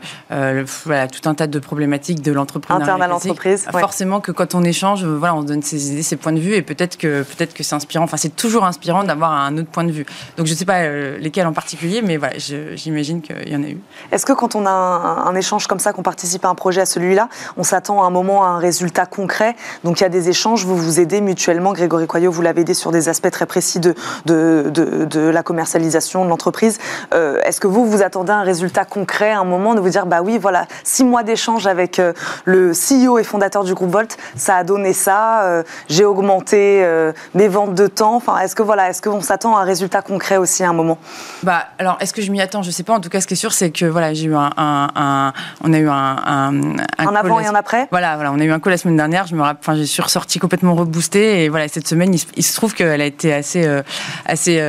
[0.86, 2.76] voilà tout un tas de problématiques de l'entreprise.
[2.76, 3.65] Interne à l'entreprise.
[3.72, 6.62] Forcément que quand on échange voilà, on donne ses idées, ses points de vue, et
[6.62, 8.05] peut-être que peut-être que c'est inspirant.
[8.05, 10.05] Enfin, c'est toujours inspirant d'avoir un autre point de vue.
[10.38, 13.63] Donc, je ne sais pas euh, lesquels en particulier, mais voilà, j'imagine qu'il y en
[13.63, 13.79] a eu.
[14.12, 16.86] Est-ce que quand on a un, échange comme ça, qu'on participe à un projet à
[16.86, 19.55] celui-là, on s'attend à un moment à un résultat concret?
[19.83, 21.73] Donc, il y a des échanges, vous vous aidez mutuellement.
[21.73, 26.23] Grégory Coyot, vous l'avez aidé sur des aspects très précis de, de, de, la commercialisation
[26.25, 26.79] de l'entreprise.
[27.13, 29.89] Euh, est-ce que vous vous attendez à un résultat concret, à un moment de vous
[29.89, 32.13] dire, bah oui, voilà, six mois d'échange avec euh,
[32.45, 37.12] le CEO et fondateur du groupe Volt, ça a donné ça, euh, j'ai augmenté euh,
[37.34, 38.15] mes ventes de temps.
[38.15, 40.97] Enfin, est-ce que voilà, est-ce qu'on s'attend à un résultat concret aussi à un moment?
[41.43, 42.62] Bah, alors, est-ce que je m'y attends?
[42.62, 42.93] Je sais pas.
[42.93, 45.78] En tout cas, ce qui est sûr, c'est que voilà, j'ai eu un, on a
[45.78, 46.62] eu un, un,
[46.97, 47.88] un avant et un après?
[47.91, 49.28] Voilà, voilà, on a eu un call la semaine dernière.
[49.28, 52.73] Je me, enfin, j'ai suis ressorti complètement reboosté et voilà, cette semaine, il, se trouve
[52.73, 53.82] qu'elle a été assez, euh,
[54.26, 54.62] assez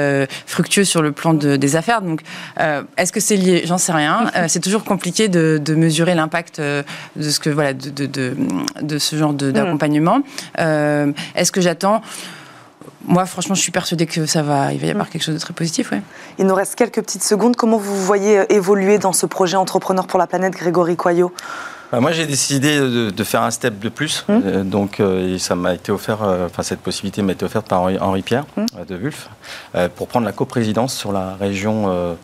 [0.46, 2.02] fructueuse sur le plan de, des affaires.
[2.02, 2.22] Donc,
[2.96, 3.62] est-ce que c'est lié?
[3.64, 4.30] J'en sais rien.
[4.48, 6.84] c'est toujours compliqué de, de mesurer l'impact de
[7.30, 8.36] ce que voilà, de, de,
[8.80, 9.36] de ce genre hmm.
[10.58, 12.02] Euh, est-ce que j'attends?
[13.04, 15.10] Moi, franchement, je suis persuadée que ça va, il va y avoir mm.
[15.10, 15.92] quelque chose de très positif.
[15.92, 16.02] Ouais.
[16.38, 17.56] Il nous reste quelques petites secondes.
[17.56, 21.32] Comment vous voyez euh, évoluer dans ce projet Entrepreneur pour la planète, Grégory Coyot?
[21.90, 24.24] Bah, moi, j'ai décidé de, faire un step de plus.
[24.28, 24.40] Mm.
[24.44, 25.02] Euh, donc,
[25.38, 28.66] ça m'a été offert, enfin, cette possibilité m'a été offerte par Henri, Pierre mm.
[28.88, 29.28] de Wulf
[29.96, 32.16] pour prendre la coprésidence sur la région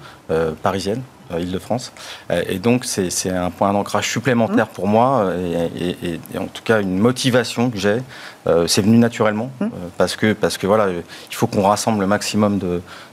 [0.62, 1.02] parisienne.
[1.32, 1.92] Euh, Île-de-France.
[2.30, 5.32] Euh, et donc, c'est un point d'ancrage supplémentaire pour moi
[5.74, 8.02] et, en tout cas une motivation que j'ai.
[8.46, 9.68] Euh, c'est venu naturellement mmh.
[9.96, 12.60] parce, que, parce que voilà, il faut qu'on rassemble le maximum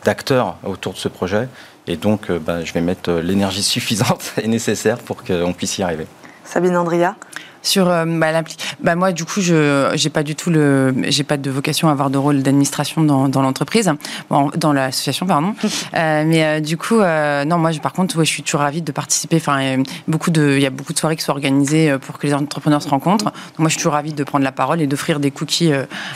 [0.04, 1.48] d'acteurs autour de ce projet.
[1.88, 6.08] Et donc, bah, je vais mettre l'énergie suffisante et nécessaire pour qu'on puisse y arriver.
[6.44, 7.16] Sabine Andria
[7.62, 8.44] sur euh, bah,
[8.80, 11.92] bah, moi du coup je j'ai pas du tout le j'ai pas de vocation à
[11.92, 13.92] avoir de rôle d'administration dans, dans l'entreprise.
[14.30, 15.54] Bon, dans l'association pardon.
[15.94, 18.62] Euh, mais euh, du coup euh, non moi je, par contre ouais, je suis toujours
[18.62, 19.38] ravie de participer.
[19.38, 22.34] Enfin beaucoup de il y a beaucoup de soirées qui sont organisées pour que les
[22.34, 23.26] entrepreneurs se rencontrent.
[23.26, 25.72] Donc moi je suis toujours ravie de prendre la parole et d'offrir des cookies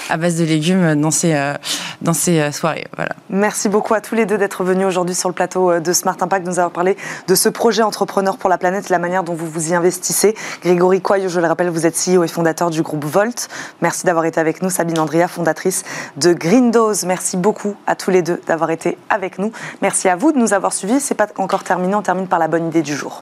[0.10, 1.54] à base de légumes dans ces
[2.02, 2.86] dans ces soirées.
[2.96, 3.12] Voilà.
[3.30, 6.46] Merci beaucoup à tous les deux d'être venus aujourd'hui sur le plateau de Smart Impact
[6.46, 6.96] nous avoir parlé
[7.28, 10.36] de ce projet entrepreneur pour la planète la manière dont vous vous y investissez.
[10.62, 13.50] Grégory Coy je le rappelle, vous êtes CEO et fondateur du groupe Volt.
[13.82, 14.70] Merci d'avoir été avec nous.
[14.70, 15.84] Sabine Andrea, fondatrice
[16.16, 17.04] de Green Dose.
[17.04, 19.52] Merci beaucoup à tous les deux d'avoir été avec nous.
[19.82, 21.02] Merci à vous de nous avoir suivis.
[21.02, 21.94] C'est pas encore terminé.
[21.94, 23.20] On termine par la bonne idée du jour.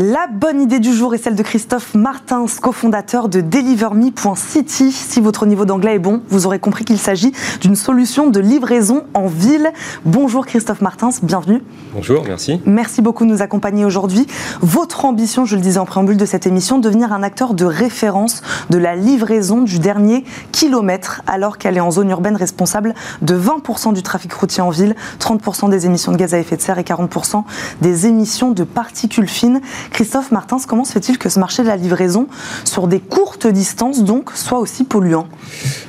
[0.00, 4.92] La bonne idée du jour est celle de Christophe Martins, cofondateur de DeliverMe.city.
[4.92, 9.02] Si votre niveau d'anglais est bon, vous aurez compris qu'il s'agit d'une solution de livraison
[9.12, 9.72] en ville.
[10.04, 11.64] Bonjour Christophe Martins, bienvenue.
[11.92, 12.60] Bonjour, merci.
[12.64, 14.28] Merci beaucoup de nous accompagner aujourd'hui.
[14.60, 18.42] Votre ambition, je le disais en préambule de cette émission, devenir un acteur de référence
[18.70, 23.94] de la livraison du dernier kilomètre, alors qu'elle est en zone urbaine responsable de 20%
[23.94, 26.84] du trafic routier en ville, 30% des émissions de gaz à effet de serre et
[26.84, 27.42] 40%
[27.80, 29.60] des émissions de particules fines.
[29.92, 32.28] Christophe Martins, comment se fait-il que ce marché de la livraison,
[32.64, 35.26] sur des courtes distances donc, soit aussi polluant?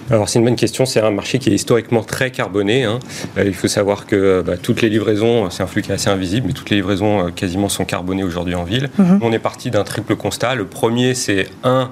[0.09, 2.83] Alors c'est une bonne question, c'est un marché qui est historiquement très carboné.
[2.83, 2.99] Hein.
[3.37, 5.93] Euh, il faut savoir que euh, bah, toutes les livraisons, c'est un flux qui est
[5.93, 8.89] assez invisible, mais toutes les livraisons euh, quasiment sont carbonées aujourd'hui en ville.
[8.97, 9.19] Mhm.
[9.21, 10.55] On est parti d'un triple constat.
[10.55, 11.91] Le premier, c'est un,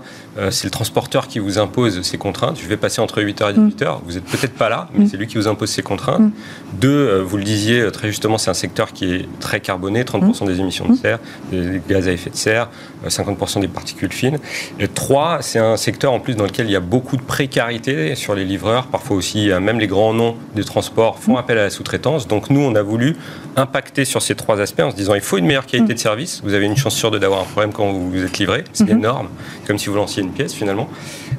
[0.51, 2.59] c'est le transporteur qui vous impose ses contraintes.
[2.61, 3.85] Je vais passer entre 8h et 18h.
[3.85, 4.01] Mhm.
[4.05, 5.07] Vous n'êtes peut-être pas là, mais mhm.
[5.07, 6.31] c'est lui qui vous impose ses contraintes.
[6.73, 10.59] Deux, vous le disiez très justement, c'est un secteur qui est très carboné, 30% des
[10.59, 11.19] émissions de serre,
[11.51, 12.69] des gaz à effet de serre,
[13.09, 14.39] 50% des particules fines.
[14.79, 18.15] Et trois, c'est un secteur en plus dans lequel il y a beaucoup de précarité
[18.15, 18.87] sur les livreurs.
[18.87, 22.27] Parfois aussi, euh, même les grands noms des transports font appel à la sous-traitance.
[22.27, 23.15] Donc nous, on a voulu
[23.55, 26.41] impacter sur ces trois aspects en se disant il faut une meilleure qualité de service.
[26.43, 28.63] Vous avez une chance sûre d'avoir un problème quand vous vous êtes livré.
[28.73, 28.99] C'est mhm.
[28.99, 29.27] énorme,
[29.65, 30.89] comme si vous lanciez une pièce finalement.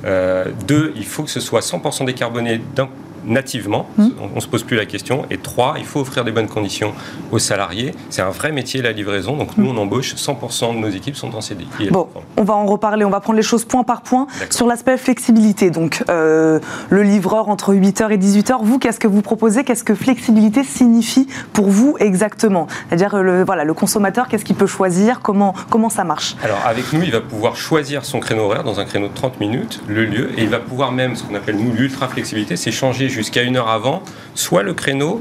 [0.04, 2.88] Euh, deux, il faut que ce soit 100% décarboné d'un
[3.24, 4.07] nativement, mmh.
[4.20, 5.24] on ne se pose plus la question.
[5.31, 6.92] Et trois, il faut offrir des bonnes conditions
[7.33, 7.94] aux salariés.
[8.11, 9.37] C'est un vrai métier, la livraison.
[9.37, 11.66] Donc nous, on embauche 100% de nos équipes sont en CDI.
[11.90, 14.26] Bon, on va en reparler, on va prendre les choses point par point.
[14.50, 19.22] Sur l'aspect flexibilité, donc euh, le livreur entre 8h et 18h, vous, qu'est-ce que vous
[19.22, 19.64] proposez?
[19.64, 22.66] Qu'est-ce que flexibilité signifie pour vous exactement?
[22.88, 25.20] C'est-à-dire, le, voilà, le consommateur, qu'est-ce qu'il peut choisir?
[25.20, 26.37] Comment, comment ça marche?
[26.42, 29.40] Alors, avec nous, il va pouvoir choisir son créneau horaire dans un créneau de 30
[29.40, 32.70] minutes, le lieu, et il va pouvoir même, ce qu'on appelle nous l'ultra flexibilité, c'est
[32.70, 34.04] changer jusqu'à une heure avant,
[34.37, 35.20] soit le créneau,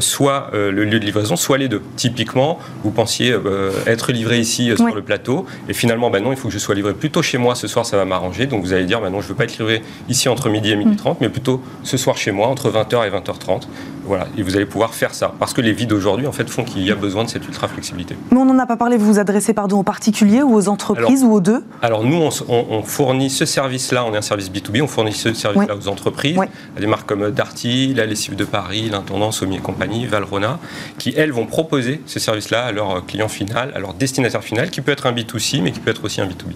[0.00, 1.82] soit euh, le lieu de livraison, soit les deux.
[1.96, 6.38] Typiquement, vous pensiez euh, être livré ici sur le plateau, et finalement, ben non, il
[6.38, 8.72] faut que je sois livré plutôt chez moi, ce soir ça va m'arranger, donc vous
[8.72, 10.96] allez dire, ben non, je ne veux pas être livré ici entre midi et midi
[10.96, 11.24] 30, mm.
[11.24, 13.62] mais plutôt ce soir chez moi, entre 20h et 20h30.
[14.04, 16.64] Voilà, et vous allez pouvoir faire ça, parce que les vies d'aujourd'hui, en fait, font
[16.64, 18.16] qu'il y a besoin de cette ultra flexibilité.
[18.30, 21.22] Mais on n'en a pas parlé, vous vous adressez pardon, aux particuliers ou aux entreprises
[21.24, 21.62] ou aux deux?
[21.82, 25.76] Alors nous, on, fournit ce service-là, on est un service B2B, on fournit ce service-là
[25.76, 26.38] aux entreprises,
[26.76, 30.58] à des marques comme Darty, la lessive de Paris, l'intendance, Sommier et compagnie, Valrona,
[30.98, 34.80] qui, elles, vont proposer ce service-là à leur client final, à leur destinataire final, qui
[34.80, 36.54] peut être un B2C, mais qui peut être aussi un B2B.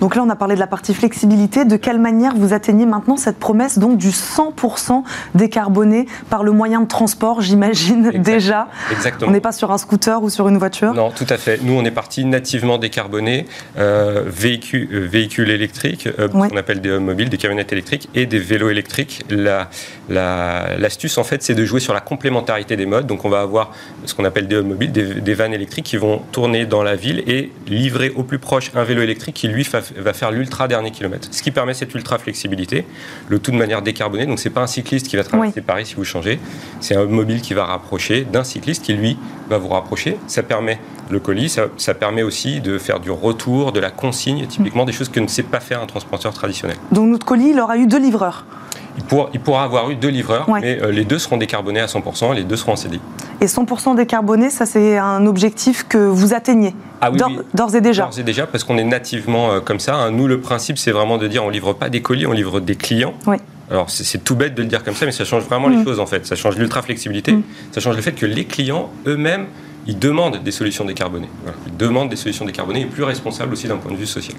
[0.00, 1.64] Donc là, on a parlé de la partie flexibilité.
[1.64, 5.02] De quelle manière vous atteignez maintenant cette promesse donc du 100%
[5.34, 8.68] décarboné par le moyen de transport, j'imagine déjà?
[8.90, 9.30] Exactement.
[9.30, 10.94] On n'est pas sur un scooter ou sur une voiture?
[10.94, 11.60] Non, tout à fait.
[11.62, 13.46] Nous, on est parti nativement décarboné,
[13.78, 18.38] euh, véhicules, euh, véhicules électriques, euh, qu'on appelle des mobiles, des camionnettes électriques et des
[18.38, 19.24] vélos électriques.
[20.08, 23.06] L'astuce, la, en fait, c'est de jouer sur la complémentarité des modes.
[23.06, 23.72] Donc, on va avoir
[24.04, 27.22] ce qu'on appelle des hubs mobiles, des, vannes électriques qui vont tourner dans la ville
[27.26, 31.28] et livrer au plus proche un vélo électrique qui, lui, va faire l'ultra dernier kilomètre.
[31.30, 32.84] Ce qui permet cette ultra flexibilité,
[33.28, 34.26] le tout de manière décarbonée.
[34.26, 36.38] Donc, c'est pas un cycliste qui va traverser Paris si vous changez,
[36.80, 39.16] c'est un hub mobile qui va rapprocher d'un cycliste qui, lui,
[39.48, 40.16] va vous rapprocher.
[40.26, 40.78] Ça permet
[41.10, 44.92] le colis, ça, ça, permet aussi de faire du retour, de la consigne, typiquement des
[44.92, 46.76] choses que ne sait pas faire un transporteur traditionnel.
[46.92, 48.44] Donc, notre colis, il aura eu deux livreurs
[48.96, 52.36] il pourra, avoir eu deux livreurs, mais euh, les deux seront décarbonés à 100% et
[52.36, 53.00] les deux seront en CDI.
[53.40, 58.18] Et 100% décarboné, ça c'est un objectif que vous atteignez ah d'ores et déjà D'ores
[58.18, 59.96] et déjà, parce qu'on est nativement euh, comme ça.
[59.96, 60.10] Hein.
[60.10, 62.76] Nous, le principe, c'est vraiment de dire on livre pas des colis, on livre des
[62.76, 63.14] clients.
[63.26, 63.36] Oui.
[63.70, 65.84] Alors c'est tout bête de le dire comme ça, mais ça change vraiment les mm.
[65.84, 66.26] choses en fait.
[66.26, 67.42] Ça change l'ultra flexibilité, mm.
[67.72, 69.46] ça change le fait que les clients eux-mêmes
[69.86, 71.28] ils demandent des solutions décarbonées.
[71.66, 74.36] Ils demandent des solutions décarbonées et plus responsables aussi d'un point de vue social.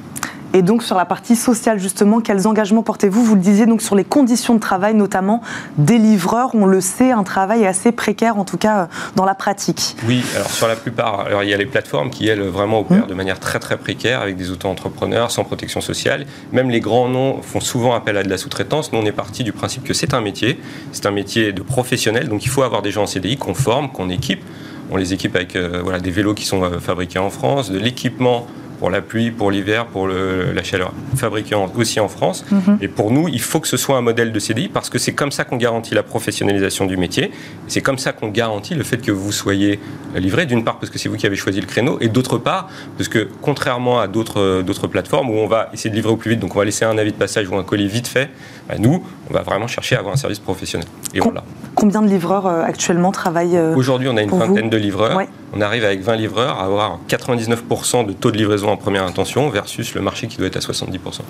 [0.55, 3.21] Et donc sur la partie sociale justement, quels engagements portez-vous?
[3.25, 5.41] Vous le disiez donc sur les conditions de travail notamment
[5.77, 6.51] des livreurs.
[6.53, 8.85] On le sait, un travail assez précaire en tout cas euh,
[9.17, 9.97] dans la pratique.
[10.07, 13.03] Oui, alors sur la plupart, alors il y a les plateformes qui elles vraiment opèrent
[13.03, 13.09] mmh.
[13.09, 16.25] de manière très très précaire avec des auto-entrepreneurs sans protection sociale.
[16.53, 18.93] Même les grands noms font souvent appel à de la sous-traitance.
[18.93, 20.57] Nous on est parti du principe que c'est un métier,
[20.93, 23.91] c'est un métier de professionnel, donc il faut avoir des gens en CDI qu'on forme,
[23.91, 24.41] qu'on équipe.
[24.89, 27.79] On les équipe avec euh, voilà, des vélos qui sont euh, fabriqués en France, de
[27.79, 28.47] l'équipement
[28.79, 32.45] pour la pluie, pour l'hiver, pour la chaleur, fabriqué aussi en France.
[32.51, 32.77] Mhm.
[32.81, 35.13] Et pour nous, il faut que ce soit un modèle de CDI parce que c'est
[35.13, 37.31] comme ça qu'on garantit la professionnalisation du métier.
[37.67, 39.79] C'est comme ça qu'on garantit le fait que vous soyez
[40.15, 42.69] livré, d'une part parce que c'est vous qui avez choisi le créneau, et d'autre part
[42.97, 46.39] parce que contrairement à d'autres plateformes où on va essayer de livrer au plus vite,
[46.39, 48.29] donc on va laisser un avis de passage ou un colis vite fait,
[48.67, 50.87] bah, nous, on va vraiment chercher à avoir un service professionnel.
[51.13, 51.43] Et voilà.
[51.75, 55.19] Combien de livreurs actuellement travaillent Aujourd'hui, on a une vingtaine de livreurs.
[55.57, 59.49] On arrive avec 20 livreurs à avoir 99% de taux de livraison en première intention
[59.49, 61.21] versus le marché qui doit être à 70%.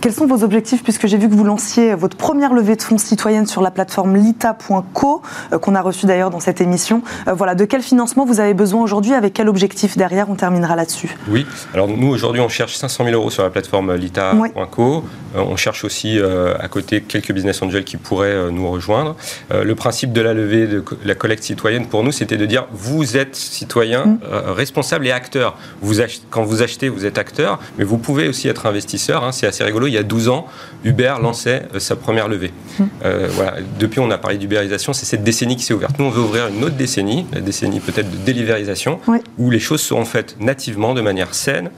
[0.00, 2.98] Quels sont vos objectifs puisque j'ai vu que vous lanciez votre première levée de fonds
[2.98, 5.22] citoyenne sur la plateforme lita.co
[5.60, 7.02] qu'on a reçu d'ailleurs dans cette émission.
[7.26, 11.16] voilà, de quel financement vous avez besoin aujourd'hui Avec quel objectif derrière On terminera là-dessus?
[11.28, 15.04] Oui, alors nous aujourd'hui on cherche 500 000 euros sur la plateforme lita.co.
[15.34, 19.16] on cherche aussi à côté quelques business angels qui pourraient nous rejoindre.
[19.50, 23.16] le principe de la levée de la collecte citoyenne pour nous c'était de dire vous
[23.16, 24.18] êtes citoyen mm.
[24.48, 25.56] responsable et acteur.
[25.80, 25.96] Vous
[26.30, 29.24] quand vous achetez vous êtes acteur, mais vous pouvez aussi être investisseur.
[29.24, 29.32] Hein.
[29.32, 29.86] c'est assez rigolo.
[29.86, 30.46] Il y a 12 ans,
[30.84, 32.52] Uber lançait sa première levée.
[32.78, 32.84] Mm.
[33.30, 33.56] voilà.
[33.78, 35.98] Depuis on a parlé d'ubérisation, c'est cette décennie qui s'est ouverte.
[35.98, 39.00] Nous on veut ouvrir une autre décennie, la décennie peut-être de délivérisation,
[39.38, 41.70] où les choses seront faites nativement, de manière saine,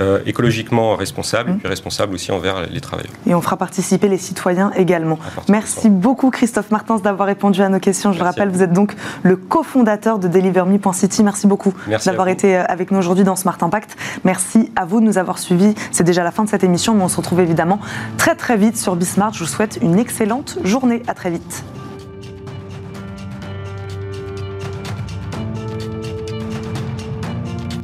[0.00, 2.99] euh, écologiquement responsable, et puis responsable aussi envers les travailleurs.
[3.26, 5.18] Et on fera participer les citoyens également.
[5.48, 8.12] Merci beaucoup Christophe Martins d'avoir répondu à nos questions.
[8.12, 11.22] Je le rappelle, vous êtes donc le cofondateur de DeliverMe.city.
[11.22, 13.96] Merci beaucoup d'avoir été euh, avec nous aujourd'hui dans Smart Impact.
[14.24, 15.74] Merci à vous de nous avoir suivis.
[15.92, 17.80] C'est déjà la fin de cette émission, mais on se retrouve évidemment
[18.16, 19.32] très très vite sur Bismart.
[19.32, 21.02] Je vous souhaite une excellente journée.
[21.06, 21.64] À très vite.